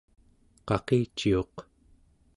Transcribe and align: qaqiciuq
qaqiciuq 0.67 1.55